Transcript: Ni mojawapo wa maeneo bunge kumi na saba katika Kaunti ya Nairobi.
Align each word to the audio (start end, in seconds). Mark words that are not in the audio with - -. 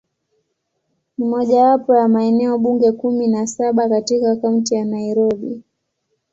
Ni 1.17 1.25
mojawapo 1.25 1.91
wa 1.91 2.07
maeneo 2.07 2.57
bunge 2.57 2.91
kumi 2.91 3.27
na 3.27 3.47
saba 3.47 3.89
katika 3.89 4.35
Kaunti 4.35 4.75
ya 4.75 4.85
Nairobi. 4.85 5.63